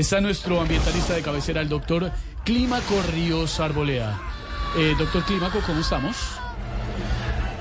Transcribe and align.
Está 0.00 0.18
nuestro 0.18 0.58
ambientalista 0.58 1.12
de 1.12 1.20
cabecera, 1.20 1.60
el 1.60 1.68
doctor 1.68 2.10
Clímaco 2.42 3.02
Ríos 3.12 3.60
Arboleda. 3.60 4.18
Eh, 4.74 4.94
doctor 4.98 5.22
Clímaco, 5.26 5.60
¿cómo 5.66 5.80
estamos? 5.80 6.16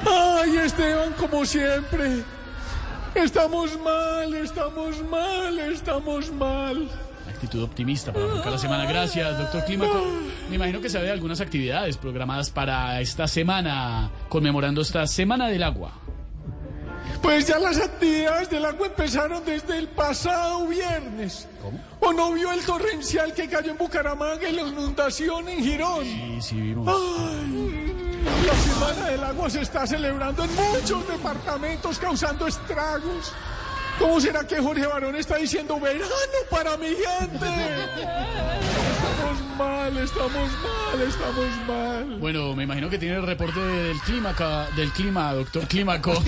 Ay, 0.10 0.56
Esteban, 0.56 1.12
como 1.20 1.44
siempre. 1.44 2.24
Estamos 3.14 3.78
mal, 3.82 4.34
estamos 4.34 5.04
mal, 5.10 5.60
estamos 5.60 6.32
mal. 6.32 6.88
Actitud 7.28 7.62
optimista 7.62 8.14
para 8.14 8.24
arrancar 8.24 8.54
la 8.54 8.58
semana. 8.58 8.86
Gracias, 8.86 9.38
doctor 9.38 9.66
Clímaco. 9.66 10.02
Me 10.50 10.56
imagino 10.56 10.80
que 10.80 10.90
sabe 10.90 11.08
de 11.08 11.12
algunas 11.12 11.42
actividades 11.42 11.98
programadas 11.98 12.52
para 12.52 13.02
esta 13.02 13.28
semana, 13.28 14.12
conmemorando 14.30 14.80
esta 14.80 15.06
Semana 15.08 15.50
del 15.50 15.64
Agua. 15.64 15.92
Pues 17.22 17.48
ya 17.48 17.60
las 17.60 17.78
actividades 17.78 18.50
del 18.50 18.66
agua 18.66 18.88
empezaron 18.88 19.44
desde 19.46 19.78
el 19.78 19.88
pasado 19.90 20.68
viernes. 20.68 21.48
¿O 22.00 22.14
no 22.14 22.32
vio 22.34 22.52
el 22.52 22.62
torrencial 22.62 23.34
que 23.34 23.50
cayó 23.50 23.72
en 23.72 23.78
Bucaramanga 23.78 24.48
y 24.48 24.54
la 24.54 24.62
inundación 24.62 25.50
en 25.50 25.64
Girón? 25.64 26.04
Sí, 26.06 26.40
sí, 26.42 26.56
vimos. 26.56 26.88
Ay, 26.88 28.20
la 28.46 28.56
Semana 28.56 29.10
del 29.12 29.24
Agua 29.24 29.50
se 29.50 29.62
está 29.62 29.86
celebrando 29.86 30.44
en 30.44 30.56
muchos 30.56 31.08
departamentos 31.08 32.00
causando 32.00 32.48
estragos. 32.48 33.34
¿Cómo 33.98 34.22
será 34.22 34.48
que 34.48 34.62
Jorge 34.62 34.88
Barón 34.88 35.16
está 35.18 35.36
diciendo 35.36 35.78
verano 35.80 36.06
para 36.50 36.78
mi 36.78 36.88
gente? 36.88 37.48
Estamos 39.90 40.04
mal, 40.04 40.04
estamos 40.04 40.52
mal, 40.62 41.02
estamos 41.02 41.68
mal. 41.68 42.20
Bueno, 42.20 42.56
me 42.56 42.64
imagino 42.64 42.90
que 42.92 43.00
tiene 43.00 43.16
el 43.16 43.24
reporte 43.26 43.60
del 43.60 44.00
clima, 44.02 44.36
del 44.76 44.92
clima, 44.92 45.34
doctor 45.34 45.68
Clímaco. 45.68 46.14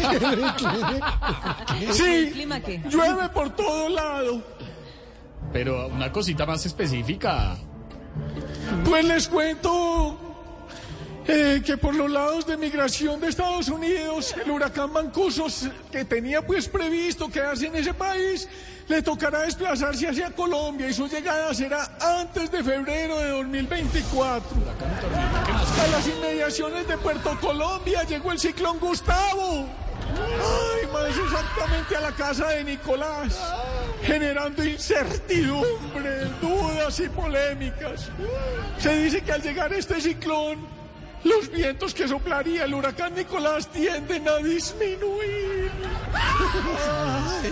Sí, 1.91 2.31
clima 2.33 2.59
qué? 2.59 2.81
llueve 2.89 3.29
por 3.29 3.51
todo 3.51 3.89
lado. 3.89 4.41
Pero 5.53 5.87
una 5.89 6.11
cosita 6.11 6.45
más 6.47 6.65
específica. 6.65 7.55
Pues 8.83 9.05
les 9.05 9.27
cuento 9.27 10.17
eh, 11.27 11.61
que 11.65 11.77
por 11.77 11.93
los 11.93 12.09
lados 12.09 12.45
de 12.45 12.57
migración 12.57 13.19
de 13.19 13.29
Estados 13.29 13.69
Unidos, 13.69 14.35
el 14.43 14.49
huracán 14.49 14.91
Mancuso, 14.91 15.47
que 15.91 16.05
tenía 16.05 16.41
pues 16.41 16.67
previsto 16.67 17.29
quedarse 17.29 17.67
en 17.67 17.75
ese 17.75 17.93
país, 17.93 18.47
le 18.87 19.01
tocará 19.01 19.41
desplazarse 19.41 20.07
hacia 20.07 20.31
Colombia 20.31 20.89
y 20.89 20.93
su 20.93 21.07
llegada 21.07 21.53
será 21.53 21.97
antes 22.19 22.51
de 22.51 22.63
febrero 22.63 23.17
de 23.17 23.29
2024. 23.29 24.49
A 25.81 25.87
las 25.87 26.07
inmediaciones 26.07 26.87
de 26.87 26.97
Puerto 26.97 27.37
Colombia 27.39 28.03
llegó 28.03 28.31
el 28.31 28.39
ciclón 28.39 28.79
Gustavo. 28.79 29.67
Ay, 30.13 30.87
más 30.91 31.17
exactamente 31.17 31.95
a 31.95 32.01
la 32.01 32.11
casa 32.11 32.47
de 32.49 32.63
Nicolás, 32.65 33.39
generando 34.03 34.63
incertidumbre, 34.63 36.25
dudas 36.41 36.99
y 36.99 37.07
polémicas. 37.07 38.09
Se 38.77 38.97
dice 38.97 39.21
que 39.21 39.31
al 39.31 39.41
llegar 39.41 39.71
este 39.71 40.01
ciclón, 40.01 40.80
los 41.23 41.49
vientos 41.51 41.93
que 41.93 42.07
soplaría 42.07 42.65
el 42.65 42.73
huracán 42.73 43.13
Nicolás 43.15 43.67
tienden 43.67 44.27
a 44.27 44.37
disminuir. 44.37 45.71
Ay. 46.13 47.51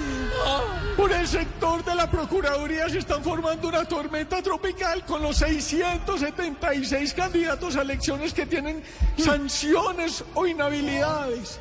Por 0.98 1.12
el 1.12 1.28
sector 1.28 1.84
de 1.84 1.96
la 1.96 2.10
Procuraduría 2.10 2.90
se 2.90 2.98
están 3.00 3.24
formando 3.24 3.68
una 3.70 3.86
tormenta 3.86 4.42
tropical 4.42 5.06
con 5.06 5.22
los 5.22 5.38
676 5.38 7.14
candidatos 7.14 7.76
a 7.78 7.84
elecciones 7.84 8.34
que 8.34 8.46
tienen 8.46 8.84
sanciones 9.18 10.24
o 10.34 10.46
inhabilidades. 10.46 11.60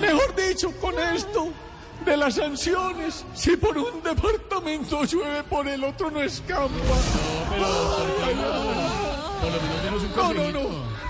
Mejor 0.00 0.34
dicho, 0.34 0.72
con 0.80 0.98
esto 0.98 1.48
de 2.06 2.16
las 2.16 2.36
sanciones, 2.36 3.24
si 3.34 3.56
por 3.56 3.76
un 3.76 4.02
departamento 4.02 5.04
llueve, 5.04 5.42
por 5.44 5.68
el 5.68 5.84
otro 5.84 6.10
no 6.10 6.22
escampa. 6.22 6.68
Por 9.40 9.52
lo 9.52 9.60
menos 9.60 9.82
denos 9.82 10.02
un 10.02 10.16
No, 10.16 10.32
no, 10.32 10.50
no. 10.52 11.07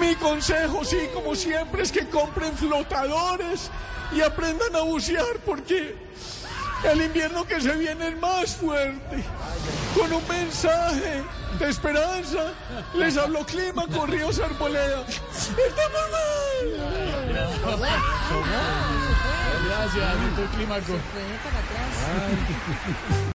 Mi 0.00 0.14
consejo, 0.16 0.84
sí, 0.84 1.08
como 1.12 1.34
siempre, 1.34 1.82
es 1.82 1.92
que 1.92 2.08
compren 2.08 2.56
flotadores 2.56 3.70
y 4.12 4.20
aprendan 4.20 4.74
a 4.76 4.80
bucear 4.80 5.38
porque 5.44 5.96
el 6.84 7.02
invierno 7.02 7.44
que 7.44 7.60
se 7.60 7.74
viene 7.74 8.08
es 8.08 8.20
más 8.20 8.56
fuerte. 8.56 9.24
Con 9.94 10.12
un 10.12 10.26
mensaje 10.28 11.22
de 11.58 11.68
esperanza, 11.68 12.52
les 12.94 13.16
habló 13.16 13.44
Clima 13.46 13.86
con 13.86 14.10
Ríos 14.10 14.40
Arboleda. 14.40 15.04
¡Estamos 15.08 16.10
mal! 16.10 16.44
Gracias, 19.66 20.20
doctor 20.22 20.46
Clímaco. 20.56 20.84
Fue 20.84 21.22
para 21.42 21.58
atrás. 21.58 23.24